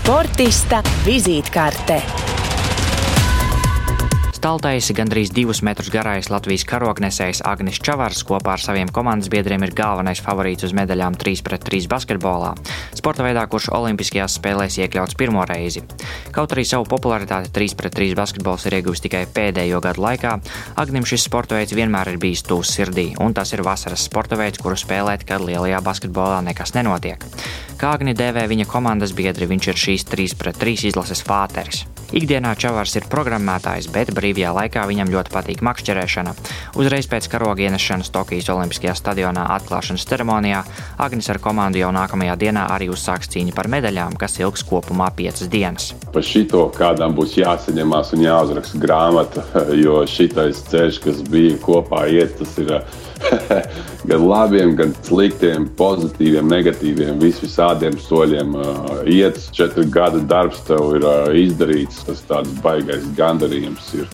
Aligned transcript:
Sportista 0.00 0.78
vizītkarte. 1.04 1.98
Staltaisi 4.32 4.94
gandrīz 4.96 5.28
divus 5.36 5.60
metrus 5.60 5.90
garais 5.92 6.30
Latvijas 6.32 6.64
karognesējs 6.64 7.42
Agnis 7.44 7.76
Čavars 7.84 8.22
kopā 8.24 8.54
ar 8.56 8.64
saviem 8.64 8.88
komandas 8.88 9.28
biedriem 9.28 9.66
ir 9.66 9.74
galvenais 9.76 10.22
favorīts 10.24 10.64
uz 10.64 10.72
medaļām 10.78 11.18
3 11.20 11.44
pret 11.44 11.68
3 11.68 11.90
basketbolā. 11.92 12.54
Sporta 12.96 13.28
veidā, 13.28 13.44
kurš 13.44 13.68
Olimpiskajās 13.76 14.40
spēlēs 14.40 14.80
iekļauts 14.80 15.20
pirmo 15.20 15.44
reizi. 15.44 15.84
Kaut 16.32 16.56
arī 16.56 16.64
savu 16.64 16.88
popularitāti 16.88 17.52
3 17.60 17.76
pret 17.76 18.00
3 18.00 18.16
basketbols 18.16 18.64
ir 18.70 18.80
ieguvis 18.80 19.04
tikai 19.04 19.26
pēdējo 19.28 19.84
gadu 19.84 20.08
laikā, 20.08 20.38
Agnim 20.80 21.04
šis 21.04 21.28
sporta 21.28 21.60
veids 21.60 21.76
vienmēr 21.76 22.14
ir 22.14 22.22
bijis 22.24 22.48
tūs 22.48 22.72
sirdī, 22.72 23.10
un 23.20 23.36
tas 23.36 23.52
ir 23.52 23.68
vasaras 23.68 24.08
sporta 24.08 24.40
veids, 24.40 24.64
kuru 24.64 24.80
spēlēt, 24.80 25.28
kad 25.28 25.44
lielajā 25.44 25.84
basketbolā 25.84 26.40
nekas 26.48 26.72
nenotiek. 26.80 27.28
Kā 27.80 27.94
Agni 27.96 28.12
dēvē 28.12 28.42
viņa 28.44 28.66
komandas 28.68 29.14
biedri, 29.16 29.46
viņš 29.48 29.66
ir 29.70 29.78
šīs 29.80 30.02
3 30.10 30.34
pret 30.36 30.58
3 30.60 30.90
izlases 30.90 31.22
fāteris. 31.24 31.86
Ikdienā 32.12 32.50
Čavars 32.58 32.92
ir 32.98 33.06
programmētājs, 33.08 33.88
bet 33.94 34.10
brīvajā 34.12 34.50
laikā 34.52 34.82
viņam 34.90 35.12
ļoti 35.14 35.32
patīk 35.32 35.62
makšķerēšana. 35.64 36.34
Uzreiz 36.76 37.08
pēc 37.08 37.30
karoga 37.32 37.64
ienešanas 37.64 38.12
Tokijas 38.12 38.50
Olimpiskajā 38.52 38.92
stadionā 39.00 39.46
atklāšanas 39.56 40.04
ceremonijā 40.12 40.60
Agnis 41.00 41.32
ar 41.32 41.40
komandu 41.40 41.80
jau 41.80 41.94
nākamajā 41.96 42.36
dienā 42.44 42.68
arī 42.74 42.90
uzsāks 42.92 43.32
cīņu 43.32 43.56
par 43.56 43.72
medaļām, 43.72 44.20
kas 44.20 44.36
ilgs 44.44 44.66
kopumā 44.68 45.08
piecas 45.16 45.48
dienas. 45.48 45.94
Par 46.10 46.24
šito 46.26 46.64
kādam 46.74 47.14
būs 47.14 47.36
jāsaņemās 47.38 48.14
un 48.16 48.24
jāuzraksta 48.24 48.80
grāmata, 48.82 49.44
jo 49.84 50.00
šitais 50.10 50.64
ceļš, 50.70 50.98
kas 51.04 51.22
bija 51.30 51.58
kopā 51.62 52.06
iet, 52.10 52.34
tas 52.40 52.56
ir 52.62 52.72
gan 54.10 54.26
labiem, 54.26 54.74
gan 54.78 54.94
sliktiem, 55.06 55.68
pozitīviem, 55.78 56.50
negatīviem, 56.50 57.20
vis 57.22 57.38
visādiem 57.44 57.98
soļiem 58.08 58.56
uh, 58.56 58.98
iet. 59.06 59.38
Četru 59.54 59.86
gadu 59.92 60.24
darbs 60.26 60.64
tev 60.66 60.96
ir 60.98 61.06
uh, 61.06 61.30
izdarīts, 61.36 62.04
tas 62.08 62.26
tāds 62.30 62.58
baigais 62.64 63.06
gandarījums 63.18 63.94
ir. 64.00 64.10